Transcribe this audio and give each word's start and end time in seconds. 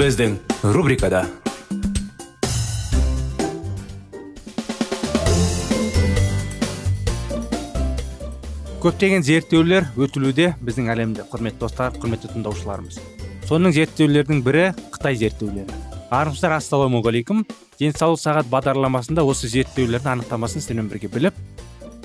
Біздің 0.00 0.38
рубрикада 0.72 1.18
көптеген 8.80 9.20
зерттеулер 9.26 9.90
өтілуде 10.00 10.54
біздің 10.64 10.88
әлемде 10.94 11.26
құрметті 11.28 11.60
достар 11.66 11.92
құрметті 12.00 12.32
тыңдаушыларымыз. 12.32 12.96
Соның 13.44 13.76
зерттеулердің 13.76 14.40
бірі 14.46 14.70
қытай 14.96 15.20
зерттеулері. 15.20 15.68
Армысыздар 16.08 16.56
ассалаумағалейкум. 16.56 17.44
Денсаулық 17.76 18.24
сағат 18.24 18.48
бағдарламасында 18.48 19.26
осы 19.28 19.52
зерттеулердің 19.52 20.14
анықтамасын 20.16 20.64
сіздермен 20.64 20.88
бірге 20.88 21.12
біліп 21.12 21.36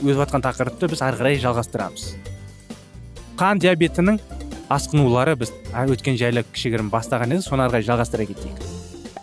өтіп 0.01 0.19
жатқан 0.19 0.43
тақырыпты 0.43 0.91
біз 0.91 1.05
ары 1.07 1.21
қарай 1.21 1.39
жалғастырамыз. 1.47 2.09
Қан 3.39 3.63
диабетінің 3.63 4.19
асқынулары 4.73 5.35
біз 5.39 5.51
өткен 5.75 6.17
жайлы 6.17 6.43
кішігірім 6.53 6.89
бастаған 6.93 7.35
едік 7.35 7.45
соны 7.45 7.65
ары 7.65 7.75
қарай 7.75 7.85
жалғастыра 7.85 8.25
кетейік. 8.29 8.61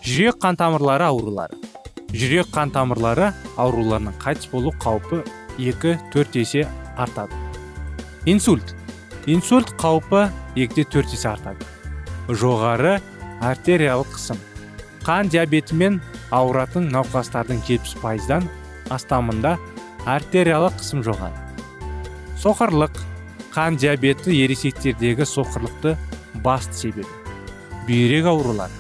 Жүрек 0.03 0.39
қан 0.43 0.59
тамырлары 0.59 1.07
аурулары. 1.09 1.59
Жүрек 2.13 2.51
қан 2.55 2.71
тамырлары 2.75 3.33
ауруларының 3.57 4.17
қайтыс 4.23 4.51
болу 4.53 4.73
қаупі 4.83 5.23
екі 5.59 5.97
төрт 6.13 6.37
есе 6.39 6.67
артады. 6.97 7.35
Инсульт. 8.27 8.75
Инсульт 9.27 9.75
қаупі 9.81 10.29
екіде 10.55 10.85
төрт 10.85 11.15
есе 11.15 11.33
артады. 11.33 11.67
Жоғары 12.29 12.99
артериялық 13.43 14.11
қысым. 14.15 14.39
Қан 15.03 15.31
диабетімен 15.33 16.01
ауыратын 16.31 16.91
науқастардың 16.95 17.63
70 17.67 17.97
пайыздан 18.03 18.47
астамында 18.95 19.57
артериялық 20.07 20.79
қысым 20.79 21.03
жоғары. 21.07 21.35
Соқырлық. 22.43 23.12
Қан 23.53 23.77
диабеті 23.77 24.33
ересектердегі 24.45 25.27
соқырлықты 25.29 25.97
басты 26.45 26.87
себебі 26.87 27.09
бүйрек 27.87 28.29
аурулары. 28.31 28.73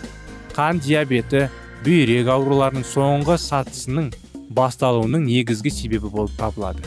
Қан 0.56 0.80
диабеті 0.82 1.48
бүйрек 1.84 2.30
ауруларының 2.32 2.86
соңғы 2.86 3.36
сатысының 3.40 4.10
басталуының 4.54 5.26
негізгі 5.26 5.72
себебі 5.72 6.10
болып 6.12 6.36
табылады. 6.38 6.84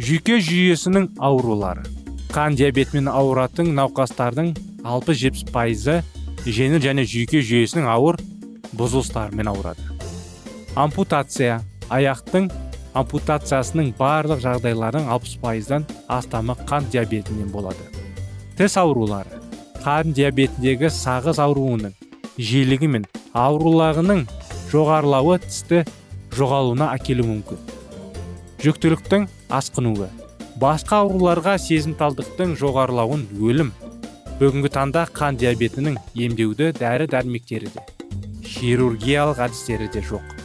Жүйке 0.00 0.40
жүйесінің 0.44 1.10
аурулары. 1.20 1.84
Қан 2.34 2.56
диабетімен 2.58 3.10
ауыратын 3.10 3.72
науқастардың 3.76 4.54
60-70 4.84 5.50
пайызы 5.54 6.00
жеңіл 6.46 6.80
және 6.84 7.04
жүйке 7.08 7.42
жүйесінің 7.44 7.88
ауыр 7.90 8.20
бұзылыстарымен 8.76 9.50
ауырады. 9.50 9.88
Ампутация. 10.76 11.60
Аяқтың 11.90 12.46
ампутациясының 12.98 13.92
барлық 13.98 14.40
жағдайлардың 14.42 15.08
60 15.14 15.40
пайыздан 15.42 15.86
астамы 16.08 16.56
қан 16.68 16.88
диабетінен 16.90 17.50
болады. 17.52 17.84
Тіс 18.58 18.76
аурулары 18.80 19.40
қан 19.84 20.14
диабетіндегі 20.16 20.90
сағыз 20.94 21.40
ауруының 21.42 21.94
жиілігі 22.38 22.88
мен 22.94 23.06
аурулағының 23.36 24.24
жоғарылауы 24.72 25.38
тісті 25.44 25.84
жоғалуына 26.36 26.90
әкелуі 26.96 27.28
мүмкін. 27.30 27.62
Жүктіліктің 28.60 29.28
асқынуы 29.60 30.10
басқа 30.60 31.04
ауруларға 31.04 31.56
сезімталдықтың 31.62 32.56
жоғарылауын 32.60 33.22
өлім 33.40 33.70
бүгінгі 34.40 34.72
таңда 34.74 35.06
қан 35.16 35.38
диабетінің 35.40 35.96
емдеуді 36.26 36.70
дәрі 36.76 37.06
дәрмектері 37.12 37.70
де 37.72 37.86
хирургиялық 38.50 39.40
әдістері 39.46 39.88
де 39.94 40.02
жоқ. 40.04 40.36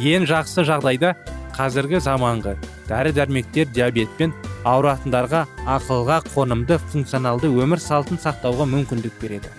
Ең 0.00 0.26
жақсы 0.26 0.64
жағдайда 0.66 1.12
қазіргі 1.56 2.00
заманғы 2.02 2.54
дәрі 2.88 3.12
дәрмектер 3.16 3.68
диабетпен 3.74 4.32
ауыратындарға 4.68 5.42
ақылға 5.76 6.20
қонымды 6.32 6.78
функционалды 6.92 7.50
өмір 7.50 7.82
салтын 7.82 8.20
сақтауға 8.22 8.66
мүмкіндік 8.70 9.18
береді. 9.20 9.50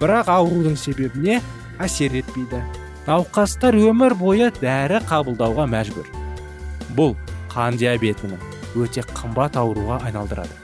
Бірақ 0.00 0.30
аурудың 0.32 0.78
себебіне 0.80 1.40
әсер 1.82 2.14
етпейді. 2.20 2.62
Науқастар 3.08 3.76
өмір 3.76 4.14
бойы 4.20 4.50
дәрі 4.60 5.02
қабылдауға 5.10 5.66
мәжбүр. 5.74 6.08
Бұл 6.96 7.16
қан 7.52 7.76
диабетінің 7.80 8.40
өте 8.80 9.04
қымбат 9.12 9.58
ауруға 9.60 10.00
айналдырады. 10.06 10.54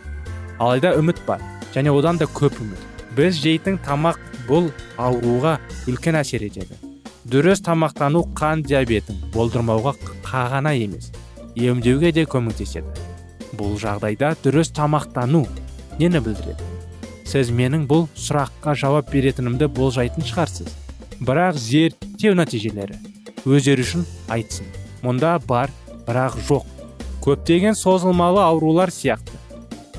Алайда 0.59 0.95
үміт 0.97 1.21
бар 1.27 1.43
және 1.75 1.93
одан 1.93 2.21
да 2.23 2.31
көп 2.31 2.61
үміт. 2.63 2.83
Біз 3.17 3.41
жейтін 3.43 3.81
тамақ 3.85 4.21
бұл 4.49 4.71
ауруға 4.97 5.59
үлкен 5.89 6.21
әсер 6.23 6.47
етеді. 6.47 6.86
Дұрыс 7.27 7.59
тамақтану 7.67 8.21
қан 8.39 8.61
диабетін 8.63 9.17
болдырмауға 9.35 9.97
қағана 10.23 10.71
емес 10.79 11.09
емдеуге 11.59 12.13
де 12.15 12.23
көмектеседі. 12.23 12.87
Бұл 13.59 13.75
жағдайда 13.83 14.37
дұрыс 14.45 14.71
тамақтану 14.77 15.43
нені 15.99 16.21
білдіреді? 16.23 16.63
Сіз 17.27 17.51
менің 17.51 17.89
бұл 17.91 18.07
сұраққа 18.15 18.77
жауап 18.79 19.11
беретінімді 19.11 19.67
болжайтын 19.75 20.23
шығарсыз. 20.29 20.71
Бірақ 21.19 21.59
зерттеу 21.59 22.37
нәтижелері 22.39 23.01
өздері 23.43 23.83
үшін 23.83 24.07
айтсын. 24.31 24.71
Мұнда 25.03 25.41
бар 25.49 25.75
бірақ 26.07 26.39
жоқ. 26.47 26.71
Көптеген 27.27 27.75
созылмалы 27.75 28.45
аурулар 28.45 28.95
сияқты. 28.95 29.35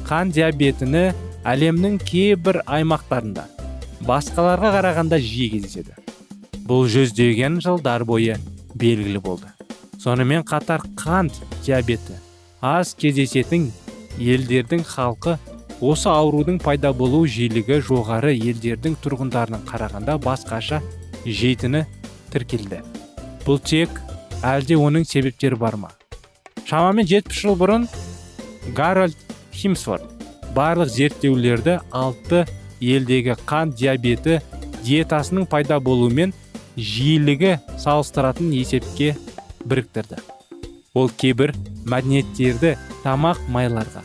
Қан 0.07 0.31
диабетіні 0.31 1.09
әлемнің 1.43 1.99
кейбір 2.07 2.63
аймақтарында 2.63 3.49
басқаларға 4.07 4.77
қарағанда 4.77 5.19
жиі 5.19 5.57
кездеседі. 5.57 6.06
Бұл 6.67 6.87
жүздеген 6.91 7.61
жылдар 7.63 8.03
бойы 8.03 8.35
белгілі 8.75 9.21
болды. 9.23 9.47
Сонымен 10.03 10.43
қатар 10.47 10.83
қант 10.99 11.37
диабеті 11.65 12.17
аз 12.61 12.93
кездесетін 12.99 13.69
елдердің 14.19 14.83
халқы 14.87 15.37
осы 15.81 16.09
аурудың 16.09 16.57
пайда 16.63 16.91
болу 16.93 17.23
жиілігі 17.29 17.79
жоғары 17.87 18.33
елдердің 18.35 18.97
тұрғындарының 19.03 19.63
қарағанда 19.69 20.17
басқаша 20.23 20.81
жейтіні 21.25 21.85
тіркелді. 22.33 22.81
Бұл 23.45 23.61
тек 23.63 24.01
әлде 24.43 24.75
оның 24.75 25.05
себептері 25.07 25.55
бар 25.55 25.77
ма? 25.79 25.93
Шамамен 26.67 27.07
70 27.07 27.37
жыл 27.37 27.55
бұрын 27.55 27.87
гарольд 28.75 29.15
химсворт 29.53 30.03
барлық 30.55 30.91
зерттеулерді 30.91 31.79
алты 31.95 32.43
елдегі 32.81 33.37
қан 33.47 33.71
диабеті 33.77 34.41
диетасының 34.83 35.47
пайда 35.49 35.79
болуымен 35.79 36.33
жиілігі 36.77 37.57
салыстыратын 37.81 38.51
есепке 38.53 39.15
біріктірді. 39.65 40.21
Ол 40.93 41.09
кейбір 41.09 41.55
мәдениеттерді 41.89 42.75
тамақ 43.01 43.41
майларға 43.49 44.03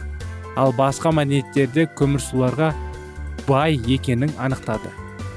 ал 0.56 0.72
басқа 0.76 1.12
мәдениеттерде 1.12 1.84
көмірсуларға 1.98 2.72
бай 3.48 3.76
екенін 3.76 4.32
анықтады. 4.40 4.88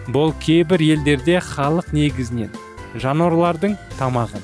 Бұл 0.08 0.32
кейбір 0.40 0.84
елдерде 0.86 1.42
халық 1.44 1.92
негізінен 1.96 2.52
жануарлардың 3.04 3.76
тамағын 4.00 4.44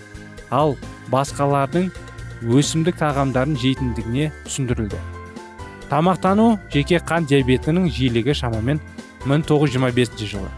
ал 0.51 0.75
басқалардың 1.13 1.87
өсімдік 2.41 2.99
тағамдарын 2.99 3.55
жейтіндігіне 3.61 4.31
түсіндірілді. 4.47 4.99
Тамақтану 5.91 6.57
жеке 6.73 6.99
қан 6.99 7.27
диабетінің 7.29 7.87
жиілігі 7.91 8.35
шамамен 8.35 8.83
1925 9.27 10.23
жылы. 10.25 10.51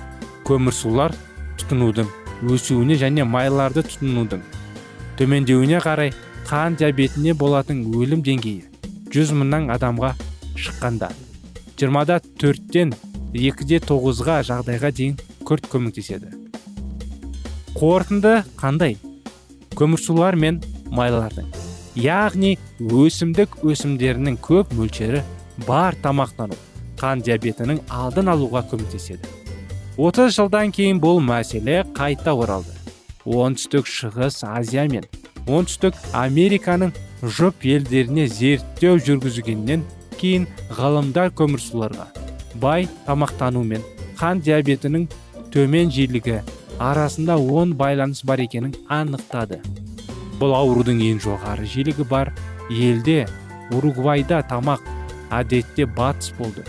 Көмірсулар 0.48 1.14
тұтынудың 1.60 2.10
өсуіне 2.52 2.98
және 3.00 3.26
майларды 3.28 3.84
тұтынудың 3.88 4.44
төмендеуіне 5.20 5.80
қарай 5.84 6.14
қан 6.50 6.78
диабетіне 6.80 7.34
болатын 7.38 7.86
өлім 7.96 8.24
деңгейі 8.26 8.64
100 9.14 9.36
мыңнан 9.40 9.70
адамға 9.76 10.14
шыққанда 10.58 11.12
жиырмада 11.80 12.20
төрттен 12.42 12.94
екіде 13.34 13.80
тоғызға 13.84 14.40
жағдайға 14.48 14.92
дейін 14.94 15.18
күрт 15.48 15.68
көмектеседі. 15.72 16.30
Қорытынды 17.74 18.44
қандай? 18.60 18.98
Көмірсулар 19.74 20.38
мен 20.38 20.60
майлардың 20.94 21.50
яғни 22.00 22.56
өсімдік 22.80 23.60
өсімдерінің 23.66 24.38
көп 24.46 24.74
мөлшері 24.78 25.24
бар 25.68 25.98
тамақтану 26.04 26.58
қан 27.02 27.24
диабетінің 27.26 27.82
алдын 27.90 28.30
алуға 28.34 28.64
көмектеседі. 28.70 29.43
30 29.94 30.32
жылдан 30.34 30.72
кейін 30.74 30.98
бұл 30.98 31.20
мәселе 31.22 31.84
қайта 31.94 32.34
оралды. 32.34 32.72
Оңтүстік 33.30 33.86
шығыс 33.86 34.40
азия 34.48 34.88
мен 34.90 35.04
оңтүстік 35.46 36.00
американың 36.18 36.96
жұп 37.22 37.62
елдеріне 37.70 38.26
зерттеу 38.26 38.98
жүргізгеннен 39.06 39.84
кейін 40.18 40.48
ғалымдар 40.80 41.30
көмірсуларға 41.38 42.08
бай 42.64 42.88
тамақтану 43.06 43.62
мен 43.70 43.86
қан 44.18 44.42
диабетінің 44.42 45.06
төмен 45.54 45.94
жиілігі 45.94 46.40
арасында 46.82 47.38
он 47.38 47.76
байланыс 47.78 48.24
бар 48.26 48.42
екенін 48.42 48.74
анықтады. 48.90 49.62
Бұл 50.42 50.58
аурудың 50.58 51.06
ең 51.06 51.22
жоғары 51.22 51.70
жиілігі 51.70 52.08
бар 52.10 52.34
елде 52.72 53.28
уругвайда 53.70 54.42
тамақ 54.50 54.82
әдетте 55.30 55.86
батыс 55.86 56.34
болды. 56.40 56.66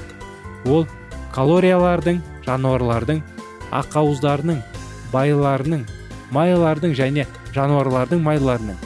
Ол 0.68 0.84
калориялардың 1.32 2.20
жануарлардың 2.46 3.22
ақауыздарының 3.80 4.60
байларының 5.12 5.84
майлардың 6.34 6.94
және 6.98 7.26
жануарлардың 7.54 8.22
майларының 8.24 8.78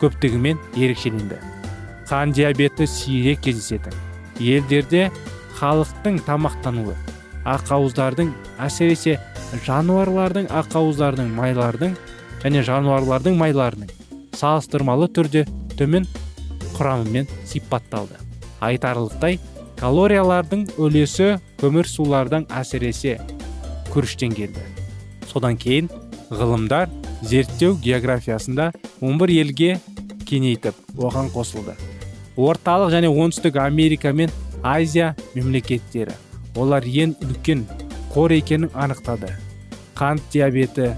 көптігімен 0.00 0.58
ерекшеленді. 0.76 1.38
Қан 2.08 2.34
диабеті 2.36 2.86
сирек 2.86 3.40
кездесетін. 3.44 3.94
Елдерде 4.40 5.08
халықтың 5.58 6.18
тамақтануы 6.26 6.96
ақауыздардың 7.48 8.32
әсіресе 8.66 9.18
жануарлардың 9.64 10.48
ақауыздардың 10.60 11.30
майлардың 11.38 11.96
және 12.44 12.64
жануарлардың 12.66 13.38
майларының 13.40 13.92
салыстырмалы 14.36 15.08
түрде 15.16 15.44
төмен 15.78 16.08
құрамымен 16.76 17.28
сипатталды. 17.48 18.18
Айтарлықтай 18.60 19.38
калориялардың 19.80 20.66
үлесі 20.78 21.34
көмір 21.60 21.88
сулардан 21.88 22.46
әсіресе 22.50 23.18
күріштен 23.92 24.34
келді. 24.36 24.62
Содан 25.30 25.58
кейін 25.60 25.90
ғылымдар 26.30 26.90
зерттеу 27.22 27.76
географиясында 27.82 28.70
11 29.00 29.34
елге 29.40 29.70
кеңейтіп 30.28 30.98
оған 30.98 31.30
қосылды. 31.34 31.74
Орталық 32.36 32.92
және 32.94 33.10
оңтүстік 33.10 33.58
америка 33.62 34.12
мен 34.12 34.30
азия 34.62 35.14
мемлекеттері. 35.34 36.14
Олар 36.56 36.86
ең 36.86 37.14
үлкен 37.22 37.64
қор 38.14 38.34
екенін 38.34 38.70
анықтады. 38.74 39.30
Қант 39.94 40.22
диабеті 40.32 40.92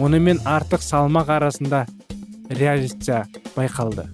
онымен 0.00 0.40
артық 0.44 0.82
салмақ 0.84 1.28
арасында 1.36 1.84
реакция 2.50 3.24
байқалды. 3.56 4.06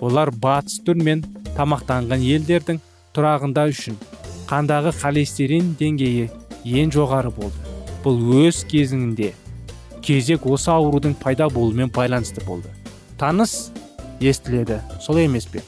Олар 0.00 0.30
батыс 0.30 0.80
түр 0.86 0.98
мен 1.02 1.24
тамақтанған 1.56 2.22
елдердің 2.22 2.80
тұрағында 3.16 3.66
үшін 3.72 3.96
қандағы 4.50 4.92
холестерин 5.00 5.74
деңгейі 5.80 6.28
ең 6.80 6.92
жоғары 6.94 7.32
болды. 7.34 7.58
Бұл 8.04 8.20
өз 8.46 8.62
кезіңінде 8.70 9.32
кезек 10.06 10.46
осы 10.46 10.70
аурудың 10.70 11.16
пайда 11.18 11.48
болуымен 11.50 11.90
байланысты 11.90 12.44
болды. 12.46 12.70
Таныс 13.18 13.72
естіледі 14.20 14.80
сол 15.02 15.18
емес 15.18 15.48
пе? 15.50 15.62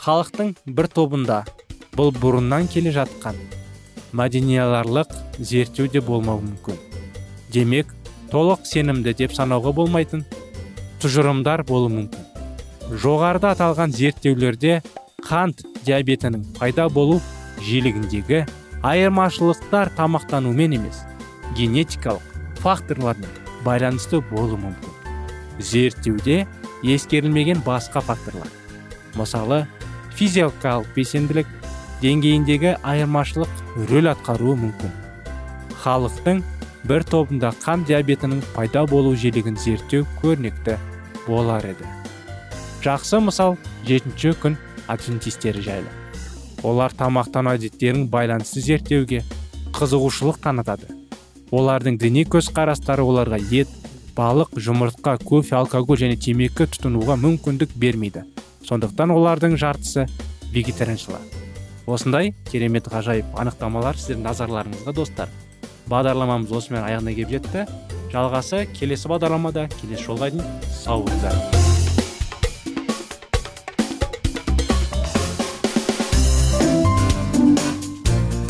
Халықтың 0.00 0.54
бір 0.66 0.88
тобында 0.88 1.42
бұл 1.96 2.14
бұрыннан 2.16 2.70
келе 2.72 2.94
жатқан 2.94 3.36
мәденияларлық 4.16 5.12
зерттеу 5.38 5.90
де 5.92 6.00
болмауы 6.00 6.46
мүмкін. 6.46 6.80
Демек 7.52 7.92
толық 8.32 8.64
сенімді 8.64 9.12
деп 9.18 9.36
санауға 9.36 9.74
болмайтын 9.76 10.24
тұжырымдар 11.02 11.66
болуы 11.68 11.92
мүмкін. 11.98 12.28
Жоғарыда 13.02 13.52
аталған 13.54 13.92
зерттеулерде 13.92 14.80
қант 15.22 15.62
диабетінің 15.86 16.44
пайда 16.58 16.88
болу 16.92 17.20
жиілігіндегі 17.62 18.42
айырмашылықтар 18.82 19.92
тамақтанумен 19.98 20.74
емес 20.78 21.04
генетикалық 21.56 22.22
факторлармен 22.62 23.30
байланысты 23.64 24.20
болуы 24.30 24.58
мүмкін. 24.58 24.90
Зерттеуде 25.58 26.46
ескерілмеген 26.82 27.62
басқа 27.66 28.02
факторлар. 28.02 28.50
Мысалы 29.14 29.66
физикалық 30.18 30.90
белсенділік 30.96 31.46
деңгейіндегі 32.02 32.76
айырмашылық 32.82 33.86
рөл 33.92 34.10
атқаруы 34.12 34.56
мүмкін. 34.64 34.90
Халықтың 35.84 36.42
бір 36.90 37.06
тобында 37.06 37.52
қан 37.62 37.86
диабетінің 37.86 38.42
пайда 38.56 38.82
болу 38.90 39.14
жиілігін 39.14 39.56
зерттеу 39.62 40.06
көрнекті 40.22 40.78
болар 41.28 41.64
еді. 41.70 41.86
Жақсы 42.82 43.20
мысал 43.22 43.56
жетінші 43.86 44.34
күн 44.42 44.58
адвентистері 44.88 45.62
жайлы 45.62 46.02
олар 46.62 46.94
тамақтану 46.94 47.52
әдеттерін 47.56 48.06
байланысты 48.10 48.62
зерттеуге 48.62 49.22
қызығушылық 49.74 50.38
танытады. 50.42 50.88
Олардың 51.52 51.98
діни 52.00 52.24
көзқарастары 52.30 53.04
оларға 53.04 53.40
ет 53.52 53.70
балық 54.16 54.54
жұмыртқа 54.56 55.18
кофе 55.24 55.56
алкоголь 55.58 56.00
және 56.04 56.16
темекі 56.16 56.68
тұтынуға 56.70 57.18
мүмкіндік 57.20 57.74
бермейді. 57.76 58.24
Сондықтан 58.68 59.12
олардың 59.12 59.56
жартысы 59.60 60.06
вегетарианшылар. 60.52 61.20
Осындай 61.86 62.32
керемет 62.50 62.86
ғажайып 62.92 63.34
анықтамалар 63.36 63.98
сіздердің 63.98 64.28
назарларыңызға 64.28 64.94
достар. 64.96 65.32
Бағдарламамыз 65.90 66.52
осымен 66.54 66.86
аяғына 66.86 67.16
келіп 67.16 67.36
жетті. 67.36 67.66
Жалғасы 68.14 68.66
келесі 68.76 69.10
бағдарламада 69.10 69.66
келесі 69.80 70.06
жолға 70.06 70.30
дейін 70.30 70.60
сау 70.70 71.02
болыңыздар. 71.02 71.81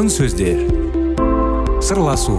Алтын 0.00 0.14
сөздер. 0.14 0.60
Сырласу 1.84 2.32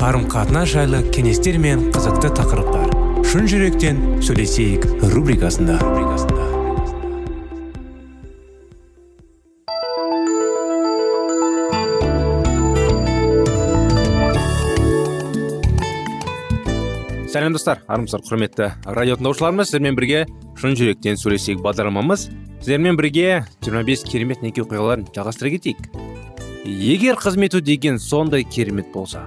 қарым 0.00 0.24
қатынас 0.26 0.72
жайлы 0.72 1.04
кеңестер 1.14 1.54
мен 1.62 1.84
қызықты 1.94 2.32
тақырыптар. 2.34 2.90
Шын 3.30 3.46
жүректен 3.46 4.00
сөйлесейік 4.26 4.88
рубрикасында. 5.12 5.76
Сәлем 17.30 17.54
достар. 17.54 17.84
Армысыздар 17.86 18.26
құрметті 18.26 18.72
радио 18.90 19.14
тыңдаушыларымыз 19.14 19.70
сіздермен 19.70 19.94
бірге 19.94 20.26
шын 20.58 20.74
жүректен 20.74 21.22
сөйлесейік 21.22 21.62
бағдарламамыз. 21.62 22.32
Сіздермен 22.58 22.98
бірге 22.98 23.44
25 23.62 24.08
керемет 24.10 24.42
неке 24.42 24.66
оқиғаларын 24.66 25.06
жалғастыра 25.14 25.54
кетейік. 25.54 26.09
Егер 26.64 27.16
қызмет 27.16 27.54
ету 27.54 27.60
деген 27.60 27.98
сондай 27.98 28.44
керемет 28.44 28.92
болса 28.92 29.22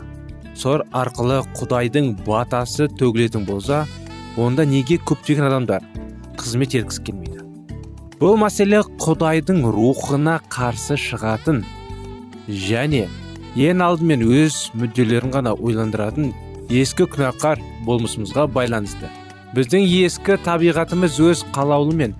сор 0.54 0.84
арқылы 0.94 1.40
құдайдың 1.58 2.12
батасы 2.28 2.86
төгілетін 3.00 3.48
болса 3.48 3.88
онда 4.38 4.66
неге 4.70 5.00
көптеген 5.02 5.48
адамдар 5.48 5.82
қызмет 6.38 6.76
еткісі 6.78 7.02
келмейді? 7.08 7.42
Бұл 8.22 8.38
мәселе 8.38 8.84
құдайдың 9.02 9.64
рухына 9.74 10.38
қарсы 10.54 10.98
шығатын 11.00 11.64
және 12.48 13.08
ең 13.58 13.82
алдымен 13.82 14.22
өз 14.30 14.70
мүдделерін 14.78 15.34
ғана 15.34 15.58
ойландыратын 15.58 16.32
ескі 16.70 17.10
күнәқар 17.18 17.62
болмысымызға 17.90 18.46
байланысты. 18.54 19.10
Біздің 19.58 19.90
ескі 20.06 20.38
табиғатымыз 20.46 21.20
өз 21.22 21.46
қалаулы 21.54 21.98
мен 21.98 22.18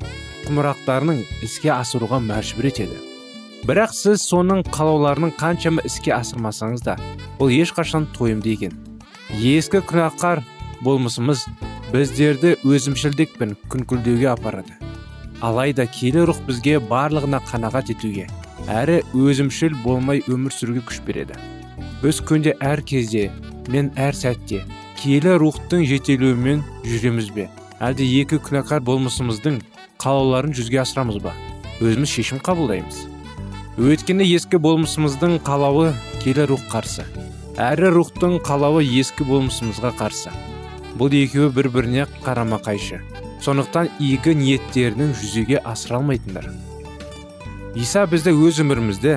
құмырақтарының 0.48 1.22
іске 1.46 1.74
асыруға 1.78 2.22
мәжбүр 2.22 2.74
етеді. 2.74 3.13
Бірақ 3.68 3.94
сіз 3.96 4.24
соның 4.28 4.64
қалауларының 4.76 5.38
қаншама 5.40 5.84
іске 5.88 6.12
асырмасаңыз 6.18 6.84
да 6.84 6.98
ол 7.40 7.52
ешқашан 7.54 8.10
тойымды 8.16 8.52
екен 8.58 8.74
ескі 9.34 9.80
күнәқар 9.88 10.42
болмысымыз 10.84 11.46
біздерді 11.94 12.58
өзімшілдік 12.68 13.38
пен 13.38 13.56
күнкілдеуге 13.72 14.28
апарады. 14.34 14.76
Алайда 15.42 15.86
киелі 15.88 16.26
рух 16.28 16.42
бізге 16.48 16.80
барлығына 16.90 17.40
қанағат 17.48 17.94
етуге 17.94 18.28
әрі 18.68 19.00
өзімшіл 19.16 19.78
болмай 19.84 20.24
өмір 20.28 20.52
сүруге 20.56 20.84
күш 20.90 21.00
береді. 21.08 21.40
Біз 22.02 22.20
күнде 22.26 22.58
әр 22.60 22.84
кезде 22.84 23.30
мен 23.72 23.94
әр 23.96 24.18
сәтте 24.18 24.64
киелі 25.00 25.38
рухтың 25.40 25.86
жетелеуімен 25.88 26.64
жүреміз 26.84 27.32
бе? 27.36 27.48
Әлде 27.80 28.08
екі 28.20 28.42
күнәкар 28.44 28.84
болмысымыздың 28.84 29.62
қалауларын 30.04 30.56
жүзге 30.56 30.84
асырамыз 30.84 31.24
ба? 31.24 31.36
Өзіміз 31.80 32.12
шешім 32.12 32.44
қабылдаймыз. 32.44 33.13
Өйткені 33.78 34.28
ескі 34.36 34.60
болмысымыздың 34.62 35.40
қалауы 35.48 35.94
киелі 36.24 36.50
рух 36.54 36.68
қарсы. 36.74 37.08
Әрі 37.58 37.94
рухтың 37.96 38.40
қалауы 38.46 38.84
ескі 38.86 39.26
болмысымызға 39.30 39.96
қарсы. 39.98 40.34
Бұл 40.98 41.16
екеуі 41.24 41.50
бір 41.54 41.72
біріне 41.74 42.06
қарама 42.26 42.62
қайшы. 42.62 43.02
Сондықтан 43.42 43.90
игі 44.00 44.38
ниеттерінің 44.40 45.16
жүзеге 45.20 45.60
асыра 45.68 45.98
алмайтындар 46.00 46.48
иса 47.76 48.06
бізді 48.06 48.34
өз 48.38 48.60
өмірімізді 48.62 49.16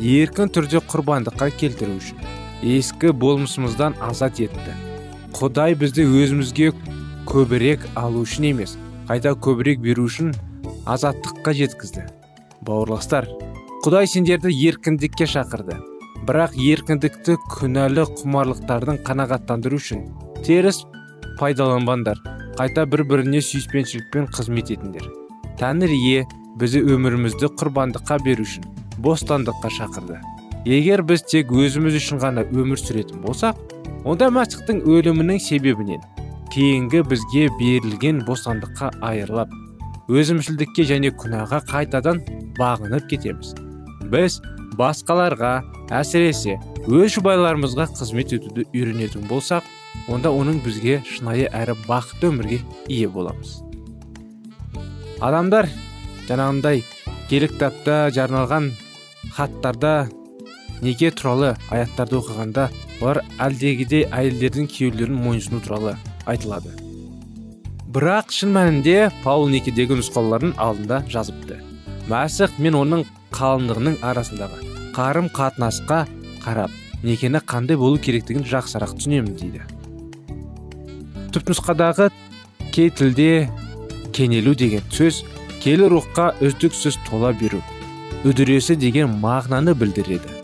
еркін 0.00 0.48
түрде 0.54 0.80
құрбандыққа 0.88 1.50
келтіру 1.60 1.98
үшін 2.00 2.22
ескі 2.64 3.12
болмысымыздан 3.12 3.98
азат 4.00 4.40
етті. 4.40 4.72
Құдай 5.36 5.76
бізді 5.76 6.06
өзімізге 6.08 6.72
көбірек 7.28 7.84
алу 8.00 8.24
үшін 8.24 8.48
емес 8.54 8.76
қайта 9.10 9.34
көбірек 9.36 9.84
беру 9.84 10.08
үшін 10.08 10.32
азаттыққа 10.88 11.54
жеткізді. 11.60 12.06
Бауырластар 12.64 13.28
құдай 13.80 14.04
сендерді 14.12 14.50
еркіндікке 14.68 15.24
шақырды. 15.24 15.78
Бірақ 16.28 16.52
еркіндікті 16.60 17.38
күнәлі 17.48 18.02
құмарлықтардың 18.18 18.98
қанағаттандыру 19.06 19.78
үшін 19.80 20.02
теріс 20.44 20.82
пайдаланбаңдар. 21.38 22.20
Қайта 22.58 22.84
бір 22.84 23.06
біріне 23.08 23.40
сүйіспеншілікпен 23.40 24.28
қызмет 24.36 24.74
етіңдер. 24.74 25.06
Тәңір 25.56 25.94
ие 25.96 26.26
бізді 26.60 26.82
өмірімізді 26.92 27.48
құрбандыққа 27.56 28.20
беру 28.26 28.44
үшін 28.44 28.68
бостандыққа 29.00 29.72
шақырды. 29.78 30.20
Егер 30.68 31.00
біз 31.08 31.24
тек 31.24 31.48
өзіміз 31.48 31.96
үшін 32.02 32.20
ғана 32.20 32.44
өмір 32.52 32.76
сүретін 32.84 33.24
болсақ 33.24 33.56
онда 34.04 34.28
мәсіхтің 34.28 34.84
өлімінің 34.92 35.40
себебінен 35.40 36.04
кейінгі 36.52 37.00
бізге 37.08 37.48
берілген 37.56 38.20
бостандыққа 38.28 38.92
айырылып 39.08 39.56
өзімшілдікке 40.10 40.84
және 40.92 41.14
күнәға 41.16 41.64
қайтадан 41.70 42.24
бағынып 42.58 43.08
кетеміз. 43.14 43.54
Біз 44.12 44.40
басқаларға 44.78 45.52
әсіресе 46.00 46.58
өз 46.88 47.16
жұбайларымызға 47.16 47.90
қызмет 47.98 48.34
етуді 48.36 48.66
үйренетін 48.74 49.26
болсақ 49.30 49.66
онда 50.10 50.32
оның 50.34 50.60
бізге 50.64 51.00
шынайы 51.06 51.48
әрі 51.54 51.76
бақытты 51.86 52.30
өмірге 52.30 52.60
ие 52.88 53.08
боламыз. 53.10 53.58
Адамдар 55.20 55.68
жаңағындай 56.28 56.84
киелі 57.28 57.50
кітапта 57.52 58.08
жарналған 58.14 58.70
хаттарда 59.36 60.08
неке 60.80 61.10
туралы 61.10 61.54
аяттарды 61.70 62.18
оқығанда 62.20 62.68
олар 63.00 63.22
әлдегідей 63.38 64.06
әйелдердің 64.08 64.70
күйеулерін 64.72 65.18
мойынсыну 65.20 65.60
туралы 65.64 65.96
айтылады. 66.30 66.72
Бірақ 67.90 68.30
шын 68.32 68.54
мәнінде 68.54 69.10
паул 69.24 69.50
некедегі 69.50 69.98
нұсқаулардың 69.98 70.54
алдында 70.62 71.02
жазыпты. 71.10 71.58
Мәсіх 72.10 72.54
мен 72.62 72.78
оның 72.78 73.04
қалыңдығының 73.34 73.98
арасындағы 74.02 74.60
қарым 74.96 75.30
қатынасқа 75.34 76.04
қарап 76.44 76.74
некені 77.02 77.40
қандай 77.52 77.78
болу 77.80 77.98
керектігін 78.02 78.44
жақсырақ 78.48 78.96
түсінемін 78.98 79.36
дейді. 79.40 79.62
Түпнұсқадағы 81.34 82.10
кей 82.74 82.90
тілде 82.90 83.48
кенелу 84.12 84.54
деген 84.54 84.82
сөз 84.92 85.22
келі 85.62 85.88
рухқа 85.92 86.32
үздіксіз 86.44 86.98
тола 87.08 87.32
беру 87.32 87.60
үдіресі 88.24 88.76
деген 88.76 89.14
мағынаны 89.22 89.74
білдіреді. 89.78 90.36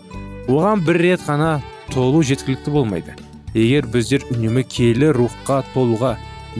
Оған 0.48 0.84
бір 0.86 1.00
рет 1.02 1.24
қана 1.26 1.58
толу 1.92 2.22
жеткілікті 2.22 2.70
болмайды. 2.70 3.16
Егер 3.54 3.88
біздер 3.90 4.24
үнемі 4.30 4.62
келі 4.68 5.10
рухқа 5.16 5.62
толуға 5.74 6.14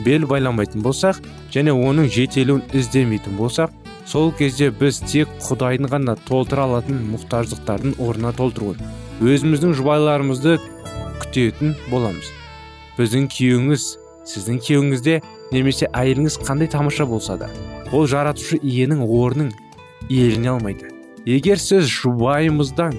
бел 0.05 0.27
байламайтын 0.29 0.83
болсақ 0.85 1.21
және 1.53 1.73
оның 1.73 2.09
жетелуін 2.13 2.63
іздемейтін 2.77 3.37
болсақ 3.39 3.73
сол 4.07 4.31
кезде 4.31 4.69
біз 4.71 5.01
тек 5.03 5.31
құдайдың 5.43 5.89
ғана 5.91 6.13
толтыра 6.27 6.63
алатын 6.63 7.01
мұқтаждықтардың 7.11 7.97
орнына 7.99 8.31
толтыруын 8.37 8.79
өзіміздің 9.19 9.73
жұбайларымызды 9.75 10.53
күтетін 11.19 11.73
боламыз. 11.91 12.29
Біздің 12.95 13.27
күйеуіңіз 13.33 13.87
сіздің 14.31 14.61
күйеуіңізде 14.63 15.17
немесе 15.51 15.91
әйеліңіз 15.91 16.39
қандай 16.47 16.71
тамаша 16.71 17.05
болса 17.09 17.35
да 17.41 17.51
ол 17.91 18.07
жаратушы 18.07 18.61
иенің 18.61 19.03
орнын 19.03 19.51
иелене 20.07 20.53
алмайды. 20.55 20.87
Егер 21.25 21.59
сіз 21.59 21.91
жұбайымыздан 21.91 22.95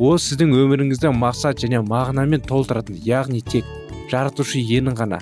ол 0.00 0.16
сіздің 0.16 0.56
өміріңізді 0.56 1.12
мақсат 1.20 1.60
және 1.60 1.82
мағынамен 1.84 2.46
толтыратын 2.48 2.96
яғни 3.04 3.44
тек 3.44 3.68
жаратушы 4.08 4.62
иенің 4.64 4.96
ғана 4.96 5.20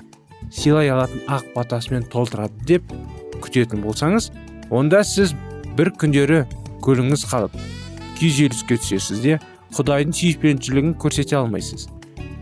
сыйлай 0.49 0.89
алатын 0.93 1.25
ақ 1.27 1.51
батасымен 1.57 2.07
толтырады 2.07 2.69
деп 2.71 2.93
күтетін 3.43 3.83
болсаңыз 3.83 4.31
онда 4.69 5.03
сіз 5.03 5.35
бір 5.77 5.93
күндері 6.01 6.43
көліңіз 6.85 7.25
қалып 7.29 7.55
күйзеліске 8.19 8.79
түсесіз 8.81 9.23
де 9.23 9.39
құдайдың 9.77 10.15
сүйіспеншілігін 10.17 10.95
көрсете 11.01 11.37
алмайсыз. 11.39 11.87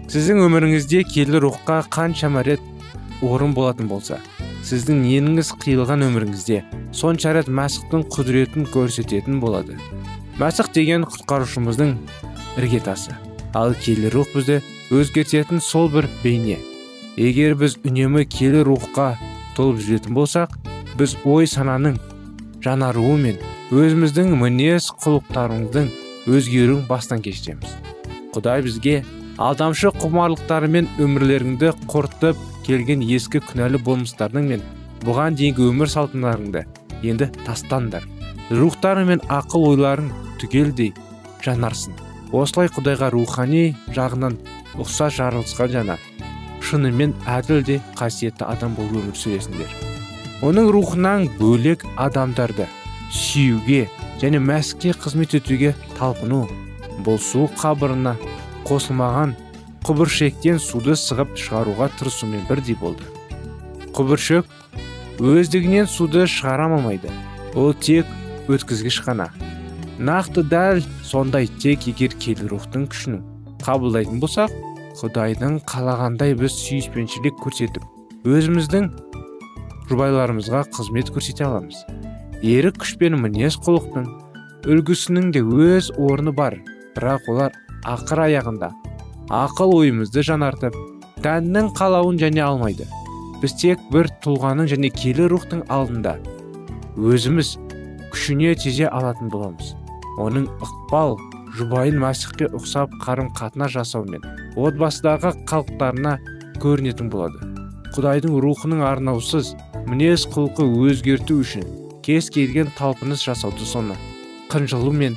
Сіздің 0.07 0.45
өміріңізде 0.47 1.03
келі 1.11 1.41
рухқа 1.43 1.81
қаншама 1.91 2.43
рет 2.47 2.63
орын 3.21 3.53
болатын 3.55 3.89
болса 3.91 4.19
сіздің 4.67 4.99
неніңіз 5.05 5.53
қиылған 5.61 6.03
өміріңізде 6.07 6.57
сонша 6.95 7.31
рет 7.37 7.47
мәсіхтің 7.47 8.03
құдіретін 8.11 8.67
көрсететін 8.73 9.39
болады. 9.39 9.77
Мәсіх 10.41 10.73
деген 10.75 11.05
құтқарушымыздың 11.07 11.93
іргетасы. 12.59 13.15
Ал 13.55 13.75
келі 13.79 14.11
рух 14.11 14.33
бізді 14.35 14.59
өзгертетін 14.91 15.63
сол 15.63 15.87
бір 15.93 16.09
бейне. 16.23 16.57
Егер 17.15 17.55
біз 17.57 17.77
үнемі 17.87 18.25
келі 18.27 18.65
рухқа 18.67 19.13
толып 19.55 19.79
жүретін 19.85 20.17
болсақ 20.17 20.57
біз 20.99 21.15
ой 21.23 21.47
сананың 21.47 21.95
жанаруы 22.65 23.15
мен 23.21 23.39
өзіміздің 23.73 24.33
мінез 24.39 24.89
құлықтарымыздың 25.03 25.89
өзгеруін 26.27 26.83
бастан 26.89 27.21
кешіреміз. 27.25 27.75
Құдай 28.35 28.63
бізге 28.65 28.95
алдамшы 29.37 29.91
құмарлықтарымен 30.01 30.89
өмірлеріңді 31.03 31.73
құртып 31.91 32.39
келген 32.67 33.03
ескі 33.05 33.41
күнәлі 33.47 33.81
болмыстардың 33.85 34.49
мен 34.51 34.65
бұған 35.05 35.37
дейінгі 35.39 35.69
өмір 35.71 35.91
салтындарыңды 35.93 36.65
енді 37.03 37.29
тастаңдар. 37.45 38.05
Рухтары 38.49 39.05
мен 39.07 39.21
ақыл 39.29 39.67
ойларың 39.71 40.11
түгелдей 40.41 40.93
жанарсын. 41.45 41.93
Осылай 42.35 42.71
құдайға 42.73 43.11
рухани 43.13 43.75
жағынан 43.95 44.39
ұқсас 44.81 45.19
жарылысқан 45.19 45.71
жана 45.75 45.99
шынымен 46.67 47.13
әділ 47.37 47.63
де 47.63 47.81
қасиетті 47.99 48.49
адам 48.49 48.75
болып 48.75 49.03
өмір 49.03 49.21
сүресіңдер. 49.21 49.86
Оның 50.45 50.69
рухынан 50.73 51.25
бөлек 51.39 51.85
адамдарды 51.97 52.67
сүюге 53.13 53.87
және 54.21 54.41
мәсікке 54.43 54.93
қызмет 54.93 55.33
етуге 55.39 55.73
талпыну 55.97 56.43
бұл 57.05 57.17
су 57.21 57.47
қабырына 57.57 58.13
қосылмаған 58.67 59.33
құбыршектен 59.87 60.59
суды 60.61 60.97
сығып 60.99 61.37
шығаруға 61.39 61.87
тырысумен 61.97 62.43
бірдей 62.49 62.75
болды. 62.77 63.05
Құбыршек 63.95 64.45
өздігінен 65.17 65.87
суды 65.87 66.27
шығара 66.27 66.67
алмайды. 66.67 67.09
Ол 67.55 67.73
тек 67.73 68.05
өткізгіш 68.51 68.99
қана. 69.07 69.29
Нақты 69.97 70.43
дәл 70.43 70.83
сондай 71.07 71.47
тек 71.47 71.87
егер 71.89 72.13
келі 72.19 72.51
рухтың 72.51 72.85
күшін 72.91 73.21
қабылдайтын 73.63 74.19
болсақ 74.21 74.53
құдайдың 74.99 75.61
қалағандай 75.69 76.35
біз 76.37 76.53
сүйіспеншілік 76.59 77.39
көрсетіп 77.41 78.27
өзіміздің 78.27 78.91
жұбайларымызға 79.89 80.63
қызмет 80.75 81.11
көрсете 81.15 81.47
аламыз. 81.47 81.83
Ерік 82.43 82.81
күш 82.83 82.95
пен 83.01 83.17
мінез 83.21 83.57
құлықтың 83.65 84.07
үлгісінің 84.67 85.31
де 85.35 85.41
өз 85.41 85.91
орны 85.97 86.33
бар. 86.35 86.57
Бірақ 86.97 87.29
олар 87.31 87.55
ақыр 87.87 88.23
аяғында 88.27 88.71
ақыл 89.33 89.75
ойымызды 89.77 90.23
жанартып 90.25 90.75
тәннің 91.23 91.71
қалауын 91.77 92.19
және 92.21 92.43
алмайды. 92.45 92.87
Біз 93.41 93.53
тек 93.61 93.81
бір 93.93 94.09
тұлғаның 94.23 94.69
және 94.71 94.89
келі 94.93 95.27
рухтың 95.29 95.63
алдында 95.69 96.15
өзіміз 96.97 97.57
күшіне 98.13 98.55
тезе 98.57 98.87
алатын 98.89 99.29
боламыз. 99.29 99.75
Оның 100.17 100.47
ықпал 100.65 101.19
жұбайын 101.57 101.99
мәсіхке 102.01 102.49
ұқсап 102.57 102.93
қарым 103.03 103.29
қатынас 103.37 103.75
жасаумен 103.75 104.25
отбасыдағы 104.57 105.35
қалықтарына 105.49 106.15
көрінетін 106.63 107.11
болады. 107.13 107.37
Құдайдың 107.93 108.39
рухының 108.41 108.81
арнаусыз 108.85 109.53
мінез 109.87 110.25
құлқы 110.27 110.65
өзгерту 110.83 111.37
үшін 111.39 111.63
кез 112.03 112.27
келген 112.33 112.67
талпыныс 112.75 113.21
жасауды 113.23 113.63
соны 113.63 113.95
қынжылу 114.51 114.91
мен 114.91 115.15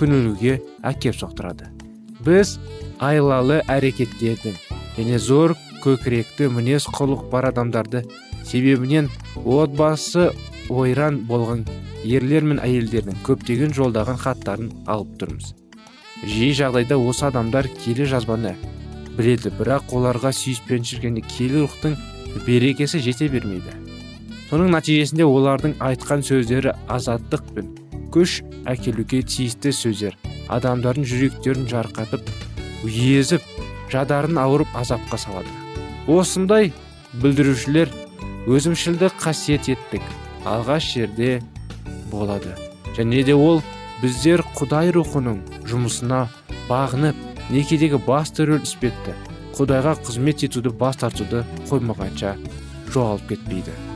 күнілуге 0.00 0.56
әкеп 0.82 1.14
соқтырады. 1.14 1.68
Біз 2.26 2.56
айлалы 2.98 3.60
әрекеттердің 3.70 4.56
және 4.96 5.20
зор 5.22 5.54
көкіректі 5.84 6.48
мінез 6.50 6.88
құлық 6.90 7.28
бар 7.30 7.50
адамдарды 7.52 8.02
себебінен 8.44 9.10
отбасы 9.44 10.30
ойран 10.68 11.20
болған 11.28 11.62
ерлер 12.02 12.46
мен 12.50 12.58
әйелдердің 12.64 13.22
көптеген 13.26 13.74
жолдаған 13.76 14.18
хаттарын 14.18 14.72
алып 14.90 15.14
тұрмыз. 15.22 15.54
Жиі 16.26 16.56
жағдайда 16.58 16.98
осы 16.98 17.28
адамдар 17.30 17.70
келе 17.84 18.10
жазбаны 18.10 18.56
біледі 19.16 19.54
бірақ 19.54 19.94
оларға 19.94 20.34
сүйіспеншілік 20.34 21.06
және 21.06 21.24
келі 21.36 21.64
рухтың 21.64 21.96
берекесі 22.46 23.00
жете 23.04 23.28
бермейді. 23.28 23.79
Соның 24.50 24.72
нәтижесінде 24.74 25.26
олардың 25.26 25.76
айтқан 25.86 26.24
сөздері 26.26 26.74
азаттық 26.90 27.54
пен 27.54 27.70
күш 28.10 28.40
әкелуге 28.66 29.22
тиісті 29.22 29.70
сөздер. 29.74 30.16
Адамдардың 30.50 31.06
жүректерін 31.06 31.68
жарқатып 31.70 32.26
езіп 32.84 33.44
жадарын 33.92 34.40
ауырып 34.42 34.72
азапқа 34.74 35.18
салады. 35.22 35.52
Осындай 36.10 36.72
бүлдірушілер 37.22 37.92
өзімшілдік 38.50 39.14
қасиет 39.22 39.70
еттік. 39.70 40.02
Алғаш 40.44 40.94
жерде 40.96 41.40
болады. 42.10 42.56
Және 42.96 43.22
де 43.22 43.36
ол 43.38 43.62
біздер 44.02 44.42
құдай 44.56 44.90
рухының 44.96 45.42
жұмысына 45.70 46.24
бағынып 46.70 47.18
некедегі 47.54 48.00
басты 48.06 48.48
рөл 48.48 48.64
іспетті 48.66 49.14
құдайға 49.58 49.94
қызмет 50.06 50.42
етуді 50.48 50.74
бас 50.82 50.98
тартуды 51.02 51.44
қоймағанша 51.70 52.34
жоғалып 52.90 53.30
кетпейді. 53.34 53.89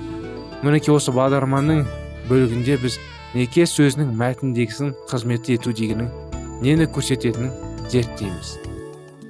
Мінекей 0.65 0.95
осы 0.95 1.13
бағдарламаның 1.15 1.85
бөлігінде 2.31 2.79
біз 2.83 2.99
неке 3.35 3.67
сөзінің 3.69 4.15
мәтіндегісін 4.21 4.95
қызмет 5.11 5.51
ету 5.53 5.75
дегенің 5.77 6.09
нені 6.65 6.89
көрсететінін 6.95 7.53
зерттейміз. 7.93 8.57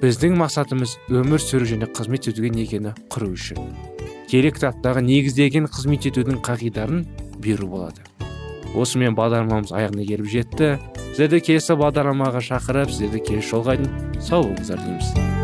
Біздің 0.04 0.38
мақсатымыз 0.38 0.98
өмір 1.10 1.42
сүру 1.42 1.66
және 1.68 1.90
қызмет 1.90 2.30
етуге 2.30 2.52
некені 2.54 2.94
құру 3.10 3.32
үшін 3.34 3.74
келе 4.30 4.50
кітаптағы 4.54 5.04
негіздеген 5.04 5.68
қызмет 5.70 6.08
етудің 6.08 6.40
қағидарын 6.44 7.04
беру 7.44 7.68
болады. 7.70 8.02
Осымен 8.74 9.14
бағдарламамыз 9.14 9.70
аяғына 9.76 10.08
келіп 10.08 10.30
жетті. 10.32 10.74
Сіздерді 11.12 11.44
келесі 11.52 11.78
бағдарламаға 11.78 12.42
шақырып 12.50 12.90
сіздерді 12.90 13.22
келесі 13.30 13.54
жолға 13.54 13.78
дейін 13.78 14.20
сау 14.20 14.48
болыңыздар 14.48 14.82
дейміз. 14.82 15.43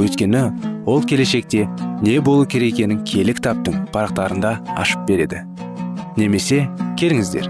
Өйткені 0.00 0.42
ол 0.86 1.02
келешекте 1.04 1.66
не 2.02 2.18
болу 2.20 2.46
керек 2.46 2.74
екенін 2.74 3.02
киелі 3.04 3.34
кітаптың 3.38 3.86
парақтарында 3.94 4.56
ашып 4.80 5.04
береді. 5.08 5.42
Немесе 6.16 6.64
келіңіздер 7.00 7.48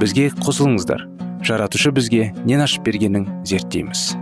бізге 0.00 0.30
қосылыңыздар. 0.40 1.06
Жаратушы 1.44 1.92
бізге 1.96 2.30
нен 2.44 2.60
ашып 2.64 2.84
бергенін 2.84 3.26
зерттейміз. 3.48 4.14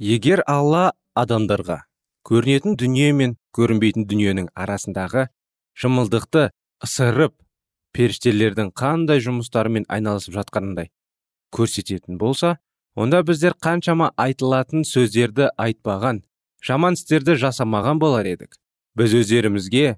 Егер 0.00 0.42
алла 0.50 0.92
адамдарға 1.16 1.84
көрінетін 2.28 2.76
дүние 2.80 3.12
мен 3.16 3.36
көрінбейтін 3.56 4.04
дүниенің 4.10 4.50
арасындағы 4.58 5.28
жымылдықты 5.80 6.48
ысырып 6.84 7.36
періштелердің 7.94 8.72
қандай 8.76 9.22
жұмыстарымен 9.24 9.86
айналысып 9.88 10.34
жатқанындай 10.38 10.90
көрсететін 11.54 12.18
болса 12.18 12.56
онда 12.94 13.22
біздер 13.26 13.54
қаншама 13.58 14.12
айтылатын 14.16 14.84
сөздерді 14.86 15.50
айтпаған 15.58 16.22
жаман 16.64 16.94
істерді 16.94 17.34
жасамаған 17.40 17.98
болар 17.98 18.26
едік. 18.30 18.54
Біз 18.94 19.14
өздерімізге 19.18 19.96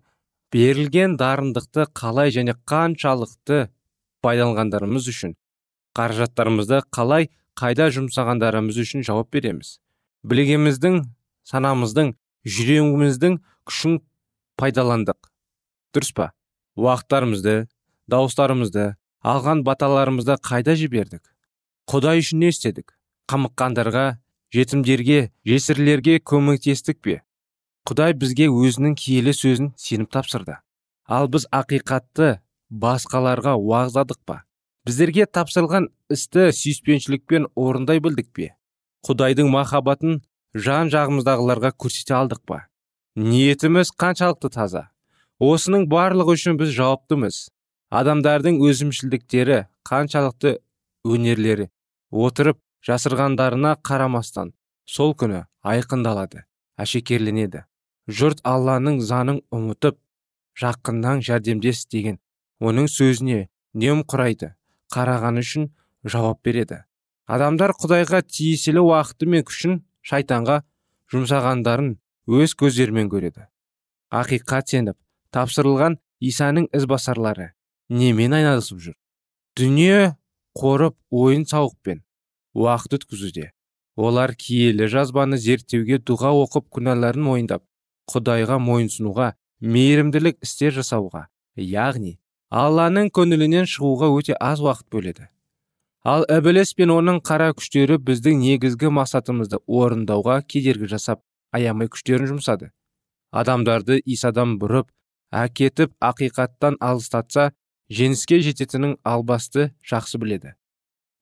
берілген 0.53 1.19
дарындықты 1.21 1.87
қалай 1.93 2.33
және 2.33 2.57
қаншалықты 2.65 3.69
пайдаланғандарымыз 4.25 5.11
үшін 5.13 5.37
қаражаттарымызды 5.97 6.81
қалай 6.93 7.29
қайда 7.61 7.91
жұмсағандарымыз 7.93 8.81
үшін 8.81 9.05
жауап 9.05 9.31
береміз. 9.33 9.77
Білгеніміздің 10.25 11.03
санамыздың 11.47 12.15
жүрегіміздің 12.49 13.39
күшін 13.69 14.01
пайдаландық. 14.57 15.31
Дұрыс 15.93 16.13
па? 16.17 16.33
Уақыттарымызды 16.77 17.69
дауыстарымызды 18.09 18.95
алған 19.23 19.65
баталарымызды 19.67 20.37
қайда 20.41 20.77
жібердік? 20.77 21.36
Құдай 21.87 22.19
үшін 22.19 22.41
не 22.43 22.49
істедік? 22.51 22.97
Қамыққандарға 23.31 24.19
жетімдерге 24.51 25.31
жесірлерге 25.47 26.17
көмектестік 26.19 26.99
пе? 26.99 27.21
Құдай 27.87 28.17
бізге 28.19 28.49
өзінің 28.51 28.97
киелі 28.99 29.31
сөзін 29.31 29.69
сеніп 29.79 30.11
тапсырды. 30.11 30.57
Ал 31.07 31.31
біз 31.31 31.47
ақиқатты 31.55 32.41
басқаларға 32.71 33.55
уағызладық 33.61 34.19
па? 34.27 34.41
Біздерге 34.83 35.29
тапсырылған 35.31 35.87
істі 36.11 36.49
сүйіспеншілікпен 36.59 37.47
орындай 37.55 38.03
білдік 38.03 38.33
пе? 38.35 38.49
Құдайдың 39.07 39.53
махаббатын 39.55 40.19
жан 40.59 40.91
жағымыздағыларға 40.91 41.71
көрсете 41.79 42.19
алдық 42.19 42.43
па? 42.51 42.65
Ниетіміз 43.15 43.95
қаншалықты 43.95 44.51
таза? 44.59 44.89
Осының 45.39 45.87
барлығы 45.87 46.35
үшін 46.35 46.59
біз 46.59 46.75
жауаптымыз. 46.75 47.41
Адамдардың 47.95 48.59
өзімшілдіктері 48.67 49.63
қаншалықты 49.87 50.57
өнерлері 51.07 51.71
отырып 52.11 52.59
жасырғандарына 52.87 53.77
қарамастан 53.83 54.53
сол 54.87 55.15
күні 55.19 55.45
айқындалады 55.67 56.45
әшекерленеді. 56.79 57.65
Жұрт 58.07 58.43
алланың 58.47 59.01
заңын 59.03 59.41
ұмытып 59.51 59.99
жақыннан 60.61 61.23
жәрдемдес 61.27 61.87
деген 61.91 62.21
оның 62.61 62.87
сөзіне 62.89 63.49
құрайды 63.77 64.55
қараған 64.95 65.41
үшін 65.43 65.71
жауап 66.07 66.43
береді. 66.45 66.85
Адамдар 67.27 67.75
құдайға 67.75 68.23
тиесілі 68.23 68.85
уақыты 68.87 69.27
мен 69.27 69.43
күшін 69.43 69.81
шайтанға 70.07 70.63
жұмсағандарын 71.11 71.97
өз 72.31 72.55
көздерімен 72.55 73.11
көреді. 73.11 73.49
Ақиқат 74.15 74.71
сеніп 74.71 74.97
тапсырылған 75.35 75.99
исаның 76.23 76.69
ізбасарлары 76.71 77.53
немен 77.91 78.39
айналысып 78.39 78.79
жүр? 78.79 78.95
Дүние 79.59 80.15
қорып 80.57 80.97
ойын 81.11 81.45
сауықпен 81.47 82.03
уақыт 82.57 82.97
өткізуде. 82.99 83.51
Олар 83.97 84.35
киелі 84.37 84.89
жазбаны 84.93 85.39
зерттеуге 85.41 85.99
дұға 86.01 86.33
оқып 86.45 86.67
күнәларын 86.77 87.25
мойындап 87.25 87.65
құдайға 88.13 88.59
мойынсынуға 88.61 89.33
мейірімділік 89.61 90.43
істер 90.45 90.75
жасауға 90.77 91.27
яғни 91.57 92.19
алланың 92.51 93.09
көңілінен 93.17 93.69
шығуға 93.73 94.11
өте 94.13 94.37
аз 94.37 94.61
уақыт 94.61 94.89
бөледі. 94.93 95.29
Ал 96.05 96.23
ібіліс 96.31 96.75
пен 96.79 96.93
оның 96.95 97.23
қара 97.27 97.51
күштері 97.57 97.97
біздің 97.99 98.39
негізгі 98.45 98.93
мақсатымызды 98.95 99.59
орындауға 99.67 100.43
кедергі 100.47 100.87
жасап 100.93 101.25
аямай 101.57 101.89
күштерін 101.91 102.31
жұмсады. 102.31 102.71
Адамдарды 103.33 103.99
исадан 104.05 104.55
бұрып 104.61 104.93
әкетіп 105.33 105.97
ақиқаттан 105.99 106.77
алыстатса 106.81 107.51
жеңіске 107.93 108.41
жететінін 108.45 108.97
албасты 109.05 109.71
жақсы 109.87 110.19
біледі. 110.19 110.55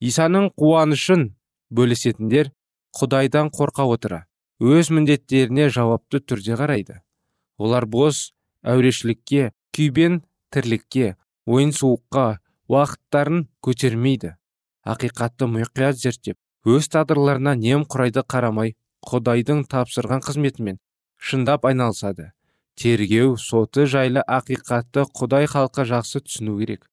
Исаның 0.01 0.51
қуанышын 0.59 1.29
бөлісетіндер 1.71 2.51
құдайдан 2.95 3.51
қорқа 3.53 3.85
отыра 3.91 4.25
өз 4.59 4.89
міндеттеріне 4.91 5.69
жауапты 5.69 6.21
түрде 6.21 6.55
қарайды. 6.59 7.01
Олар 7.57 7.85
бос 7.85 8.31
әурешілікке 8.63 9.51
күйбен 9.75 10.21
тірлікке 10.51 11.15
ойын 11.45 11.73
суыққа 11.75 12.39
уақыттарын 12.71 13.45
көтермейді. 13.63 14.35
Ақиқатты 14.85 15.49
мұқият 15.49 15.99
зерттеп 15.99 16.37
өз 16.65 16.87
тағдырларына 16.93 17.55
немқұрайды 17.59 18.23
қарамай 18.25 18.75
құдайдың 19.05 19.65
тапсырған 19.69 20.23
қызметімен 20.25 20.79
шындап 21.17 21.65
айналысады. 21.65 22.31
Тергеу 22.75 23.37
соты 23.37 23.85
жайлы 23.85 24.21
ақиқатты 24.27 25.05
құдай 25.15 25.47
халқы 25.51 25.85
жақсы 25.89 26.21
түсіну 26.25 26.57
керек. 26.59 26.87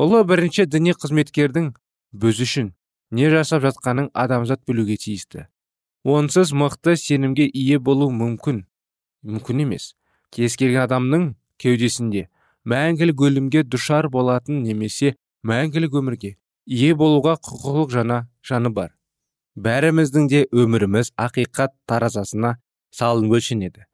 Ұлы 0.00 0.22
бірінші 0.24 0.66
діни 0.66 0.94
қызметкердің 0.96 1.72
біз 2.12 2.40
үшін 2.46 2.72
не 3.10 3.30
жасап 3.30 3.64
жатқанын 3.66 4.10
адамзат 4.14 4.62
білуге 4.66 4.96
тиісті. 4.96 5.46
Онсыз 6.04 6.52
мықты 6.56 6.96
сенімге 6.96 7.44
ие 7.46 7.78
болу 7.78 8.08
мүмкін 8.10 8.64
мүмкін 9.26 9.64
емес. 9.66 9.94
Кез 10.30 10.56
келген 10.56 10.86
адамның 10.86 11.26
кеудесінде 11.60 12.28
мәңгілік 12.64 13.20
өлімге 13.20 13.64
душар 13.64 14.08
болатын 14.08 14.62
немесе 14.64 15.16
мәңгілік 15.44 15.98
өмірге 16.00 16.36
ие 16.64 16.94
болуға 16.94 17.36
құқылық 17.42 17.92
жана 17.92 18.22
жаны 18.46 18.72
бар. 18.72 18.94
Бәріміздің 19.56 20.28
де 20.30 20.46
өміріміз 20.54 21.12
ақиқат 21.18 21.74
таразасына 21.90 22.56
салынып 22.94 23.40
өлшенеді. 23.40 23.89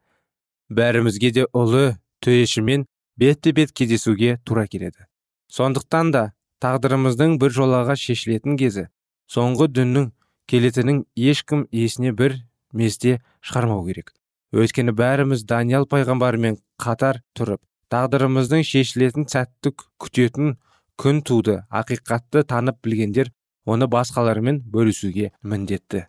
Бәрімізге 0.70 1.30
де 1.32 1.46
ұлы 1.52 1.96
төрешімен 2.24 2.86
бетті 3.16 3.52
бет 3.52 3.72
кездесуге 3.72 4.38
тура 4.44 4.66
келеді. 4.66 5.06
Сондықтан 5.52 6.12
да 6.12 6.24
тағдырымыздың 6.62 7.38
бір 7.40 7.54
жолаға 7.54 7.96
шешілетін 8.00 8.56
кезі 8.60 8.88
соңғы 9.30 9.68
дүннің 9.76 10.10
келетінін 10.50 11.04
ешкім 11.16 11.66
есіне 11.72 12.12
бір 12.12 12.38
мезде 12.72 13.20
шығармау 13.40 13.86
керек. 13.86 14.12
Өйткені 14.54 14.94
бәріміз 14.96 15.44
даниял 15.46 15.86
пайғамбармен 15.90 16.60
қатар 16.82 17.22
тұрып 17.36 17.62
тағдырымыздың 17.92 18.64
шешілетін 18.66 19.26
сәтті 19.30 19.74
күтетін 20.02 20.56
күн 21.00 21.22
туды 21.26 21.60
ақиқатты 21.70 22.44
танып 22.48 22.78
білгендер 22.84 23.32
оны 23.66 23.88
басқалармен 23.90 24.62
бөлісуге 24.72 25.32
міндетті. 25.42 26.06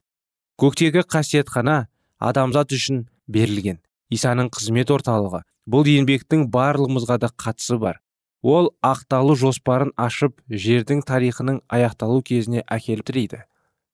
Көктегі 0.57 1.03
қасиетхана 1.05 1.87
адамзат 2.19 2.73
үшін 2.73 3.07
берілген. 3.27 3.81
Исаның 4.13 4.49
қызмет 4.53 4.91
орталығы. 4.93 5.43
Бұл 5.67 5.87
еңбектің 5.91 6.47
барлығымызға 6.53 7.17
да 7.23 7.29
қатысы 7.33 7.77
бар. 7.81 7.99
Ол 8.41 8.71
ақталу 8.85 9.35
жоспарын 9.35 9.91
ашып 9.97 10.37
жердің 10.47 11.01
тарихының 11.07 11.61
аяқталу 11.67 12.21
кезіне 12.23 12.63
әкеліп 12.71 13.07
тірейді. 13.09 13.41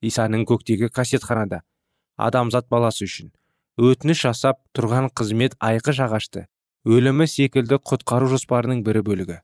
Исаның 0.03 0.43
көктегі 0.45 0.91
қасиетханада 0.93 1.63
адамзат 2.17 2.67
баласы 2.69 3.07
үшін 3.07 3.31
өтініш 3.79 4.25
жасап 4.27 4.59
тұрған 4.77 5.09
қызмет 5.17 5.55
айқы 5.63 5.95
жағашты 5.97 6.45
өлімі 6.85 7.25
секілді 7.27 7.79
құтқару 7.79 8.27
жоспарының 8.29 8.83
бірі 8.85 9.01
бөлігі. 9.07 9.39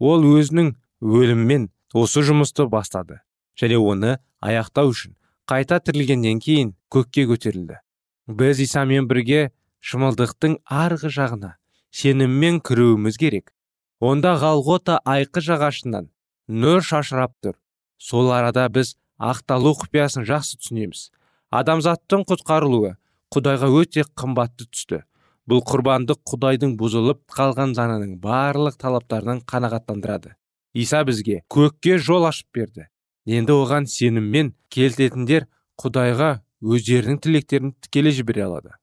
Ол 0.00 0.24
өзінің 0.26 0.72
өліммен 1.04 1.68
осы 1.94 2.24
жұмысты 2.26 2.66
бастады 2.72 3.20
және 3.60 3.78
оны 3.78 4.16
аяқтау 4.40 4.90
үшін 4.90 5.14
қайта 5.46 5.78
тірілгеннен 5.84 6.40
кейін 6.40 6.74
көкке 6.90 7.26
көтерілді. 7.30 7.78
Біз 8.26 8.60
исамен 8.64 9.06
бірге 9.10 9.50
шымылдықтың 9.80 10.60
арғы 10.64 11.10
жағына 11.16 11.56
сеніммен 11.90 12.60
кіруіміз 12.60 13.18
керек. 13.20 13.52
Онда 14.00 14.36
ғалғота 14.40 15.00
айқы 15.04 15.42
жағашынан 15.44 16.08
нұр 16.48 16.80
шашырап 16.84 17.34
тұр. 17.44 17.56
Сол 17.98 18.30
арада 18.32 18.68
біз 18.72 18.94
ақталу 19.20 19.74
құпиясын 19.82 20.24
жақсы 20.28 20.60
түсінеміз. 20.60 21.10
Адамзаттың 21.50 22.24
құтқарылуы 22.30 22.94
құдайға 23.34 23.68
өте 23.82 24.06
қымбатты 24.16 24.66
түсті. 24.70 25.02
Бұл 25.50 25.62
құрбандық 25.66 26.22
құдайдың 26.30 26.76
бұзылып 26.80 27.24
қалған 27.34 27.74
заңының 27.76 28.16
барлық 28.22 28.78
талаптарынан 28.80 29.42
қанағаттандырады. 29.50 30.36
Иса 30.74 31.02
бізге 31.04 31.42
көкке 31.50 31.98
жол 31.98 32.28
ашып 32.28 32.54
берді. 32.54 32.86
Енді 33.26 33.56
оған 33.58 33.88
сеніммен 33.90 34.54
келтетіндер 34.70 35.48
құдайға 35.80 36.40
өздерінің 36.62 37.18
тілектерін 37.24 37.74
тікелей 37.82 38.14
жібере 38.14 38.46
алады. 38.46 38.79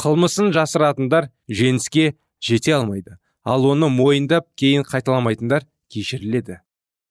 Қылмысын 0.00 0.54
жасыратындар 0.56 1.28
жеңіске 1.48 2.14
жете 2.40 2.74
алмайды. 2.78 3.18
Ал 3.44 3.66
оны 3.68 3.90
мойындап 3.92 4.46
кейін 4.56 4.84
қайталамайтындар 4.88 5.66
кешіріледі. 5.92 6.60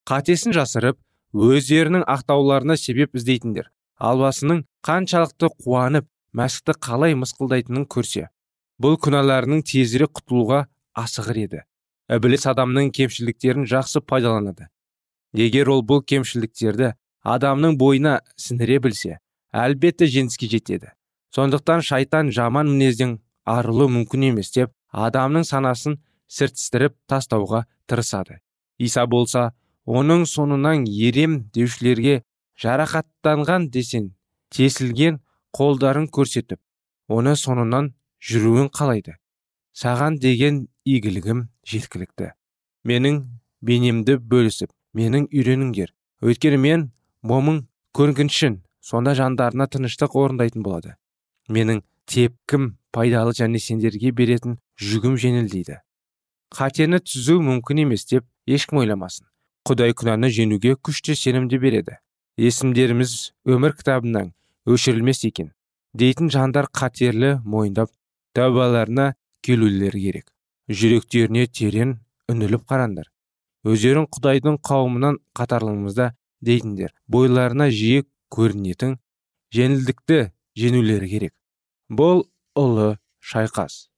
Қатесін 0.09 0.55
жасырып 0.57 0.97
өздерінің 1.33 2.05
ақтауларына 2.09 2.77
себеп 2.77 3.13
іздейтіндер. 3.17 3.69
Албасының 3.99 4.63
қаншалықты 4.85 5.51
қуанып 5.61 6.07
мәсікті 6.33 6.77
қалай 6.81 7.15
мысқылдайтынын 7.19 7.85
көрсе 7.93 8.29
бұл 8.81 8.97
күнәларының 9.03 9.61
тезірек 9.67 10.13
құтылуға 10.17 10.65
асығыр 10.97 11.41
еді. 11.45 11.63
Ібіліс 12.09 12.47
адамның 12.49 12.93
кемшіліктерін 12.95 13.67
жақсы 13.69 14.01
пайдаланады. 14.01 14.69
Егер 15.33 15.69
ол 15.69 15.83
бұл 15.85 16.01
кемшіліктерді 16.01 16.93
адамның 17.21 17.77
бойына 17.77 18.19
сіңіре 18.39 18.79
білсе 18.81 19.19
әлбетте 19.53 20.07
жеңіске 20.09 20.49
жетеді. 20.49 20.93
Сондықтан 21.35 21.81
шайтан 21.81 22.31
жаман 22.31 22.69
мінезден 22.73 23.19
арылу 23.45 23.89
мүмкін 23.89 24.29
емес 24.31 24.51
деп 24.55 24.73
адамның 24.91 25.45
санасын 25.45 25.99
сіртістіріп 26.29 26.95
тастауға 27.09 27.65
тырысады. 27.89 28.39
Иса 28.77 29.05
болса 29.05 29.51
оның 29.85 30.25
соңынан 30.29 30.85
ерем 30.87 31.49
деушілерге 31.53 32.23
жарақаттанған 32.61 33.69
десен 33.73 34.13
тесілген 34.53 35.19
қолдарын 35.55 36.09
көрсетіп 36.13 36.59
оны 37.07 37.35
соңынан 37.35 37.93
жүруін 38.21 38.69
қалайды. 38.73 39.15
Саған 39.73 40.19
деген 40.19 40.67
игілігім 40.85 41.47
жеткілікті. 41.65 42.33
Менің 42.85 43.21
бейнемді 43.61 44.17
бөлісіп 44.19 44.71
менің 44.93 45.29
үйреніңдер. 45.29 45.93
Өйткені 46.21 46.57
мен 46.59 46.89
момын 47.21 47.67
көргіншін 47.95 48.59
сонда 48.83 49.15
жандарына 49.15 49.69
тыныштық 49.71 50.17
орындайтын 50.19 50.63
болады. 50.63 50.97
Менің 51.49 51.83
тепкім 52.09 52.75
пайдалы 52.95 53.35
және 53.37 53.59
сендерге 53.61 54.11
беретін 54.15 54.57
жүгім 54.81 55.17
жеңіл 55.19 55.49
дейді. 55.51 55.79
Қатені 56.55 57.01
түзу 57.05 57.39
мүмкін 57.45 57.83
емес 57.85 58.07
деп 58.09 58.25
ешкім 58.47 58.81
ойламасын. 58.81 59.27
Құдай 59.69 59.93
күнәні 59.93 60.31
жеңуге 60.33 60.75
күшті 60.81 61.17
сенімді 61.17 61.59
береді. 61.61 61.99
Есімдеріміз 62.39 63.15
өмір 63.45 63.75
кітабынан 63.77 64.33
өшірілмес 64.69 65.25
екен 65.27 65.51
дейтін 65.93 66.29
жандар 66.29 66.69
қатерлі 66.69 67.39
мойындап 67.45 67.91
тәубаларына 68.37 69.13
келулері 69.45 70.01
керек. 70.01 70.27
Жүректеріне 70.69 71.47
терең 71.47 71.95
үңіліп 72.29 72.65
қараңдар. 72.69 73.09
Өздерің 73.65 74.05
құдайдың 74.13 74.59
қауымынан 74.63 75.17
қатарлымызда 75.35 76.13
дейтіндер. 76.45 76.93
Бойларына 77.07 77.69
жиі 77.73 78.05
көрінетін 78.31 78.99
жеңілдікті 79.55 80.19
жеңулері 80.61 81.09
керек. 81.09 81.33
Бұл 81.89 82.23
ұлы 82.57 82.97
шайқас. 83.19 83.89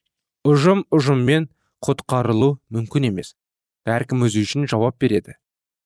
Ұжым 0.48 0.86
ұжыммен 0.96 1.50
құтқарылу 1.84 2.56
мүмкін 2.72 3.12
емес. 3.12 3.36
Әркім 3.86 4.26
өзі 4.26 4.46
үшін 4.46 4.68
жауап 4.72 4.98
береді. 5.02 5.36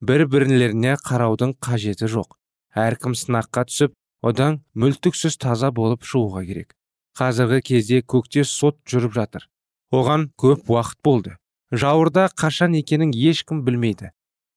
Бір 0.05 0.25
бірінлеріне 0.29 0.95
қараудың 1.01 1.55
қажеті 1.63 2.09
жоқ. 2.11 2.35
Әркім 2.75 3.15
сынаққа 3.17 3.65
түсіп 3.69 3.95
одан 4.21 4.61
мүлтіксіз 4.75 5.37
таза 5.41 5.71
болып 5.71 6.03
шығуға 6.03 6.43
керек. 6.45 6.75
Қазіргі 7.15 7.61
кезде 7.63 8.01
көкте 8.03 8.43
сот 8.43 8.77
жүріп 8.85 9.15
жатыр. 9.15 9.47
Оған 9.91 10.29
көп 10.37 10.67
уақыт 10.67 10.99
болды. 11.03 11.37
Жауырда 11.71 12.27
қашан 12.35 12.75
екенін 12.75 13.15
ешкім 13.15 13.63
білмейді. 13.65 14.11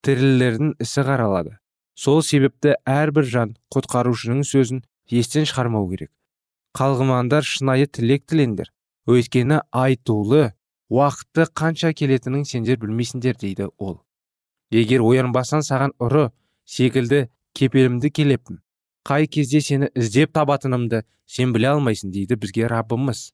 Тірілердің 0.05 0.75
ісі 0.83 1.07
қаралады. 1.07 1.57
Сол 1.95 2.23
себепті 2.23 2.75
әрбір 2.87 3.27
жан 3.27 3.57
құтқарушының 3.75 4.45
сөзін 4.47 4.83
естен 5.11 5.47
шығармау 5.47 5.89
керек. 5.91 6.11
Қалғымандар 6.79 7.43
шынайы 7.43 7.89
тілек 7.91 8.25
тілеңдер. 8.31 8.71
Өйткені 9.11 9.63
айтулы 9.75 10.53
уақытты 10.93 11.49
қанша 11.57 11.91
келетінін 11.97 12.45
сендер 12.47 12.79
білмейсіңдер 12.79 13.39
дейді 13.41 13.69
ол. 13.79 13.99
Егер 14.71 15.03
оянбасаң 15.03 15.65
саған 15.67 15.95
ұры 15.99 16.29
секілді 16.69 17.27
кепелімді 17.59 18.11
келеппін. 18.15 18.61
Қай 19.09 19.27
кезде 19.27 19.61
сені 19.65 19.89
іздеп 19.97 20.35
табатынымды 20.37 21.03
сен 21.27 21.53
біле 21.57 21.73
алмайсың 21.73 22.13
дейді 22.13 22.37
бізге 22.37 22.69
раббымыз. 22.71 23.33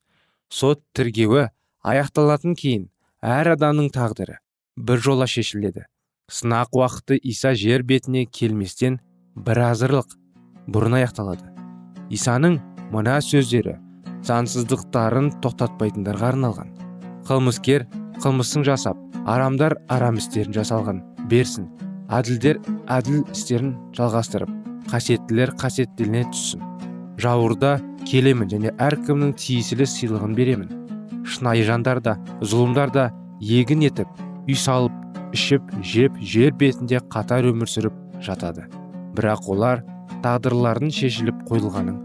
Сот 0.49 0.81
тіргеуі 0.95 1.49
аяқталатын 1.83 2.55
кейін 2.57 2.87
әр 3.21 3.53
адамның 3.55 3.91
тағдыры 3.93 4.39
бір 4.77 5.01
жола 5.03 5.27
шешіледі. 5.27 5.85
Сынақ 6.31 6.73
уақыты 6.73 7.19
иса 7.21 7.53
жер 7.53 7.83
бетіне 7.83 8.25
келместен 8.25 8.99
бір 9.35 9.67
азырлық 9.69 10.15
бұрын 10.71 10.97
аяқталады. 11.01 11.51
Исаның 12.09 12.61
мына 12.93 13.17
сөздері 13.23 13.77
заңсыздықтарын 14.25 15.31
тоқтатпайтындарға 15.43 16.31
арналған. 16.33 16.69
Қылмыскер 17.27 17.85
қылмысын 18.21 18.65
жасап 18.65 18.99
арамдар 19.25 19.77
арам 19.89 20.19
істерін 20.21 20.53
жасалған. 20.55 21.01
Берсін 21.29 21.67
әділдер 22.13 22.59
әділ 22.91 23.23
істерін 23.33 23.73
жалғастырып 23.97 24.51
қасиеттілер 24.91 25.55
қасиеттелене 25.61 26.25
түссін. 26.33 26.61
Жауырда 27.21 27.79
келемін 28.05 28.51
және 28.51 28.73
әркімнің 28.81 29.33
тиесілі 29.41 29.87
сыйлығын 29.89 30.35
беремін. 30.37 30.69
Шынайы 31.25 31.65
жандар 31.65 32.01
да 32.05 32.17
зұлымдар 32.41 32.93
да 32.93 33.09
егін 33.41 33.87
етіп 33.89 34.09
үй 34.45 34.57
салып 34.59 35.33
ішіп 35.33 35.73
жеп 35.81 36.17
жер 36.21 36.53
бетінде 36.53 37.01
қатар 37.09 37.49
өмір 37.49 37.69
сүріп 37.71 37.97
жатады. 38.21 38.69
Бірақ 39.17 39.49
олар 39.49 39.81
тағдырларының 40.21 40.93
шешіліп 40.93 41.45
қойылғанын 41.49 42.04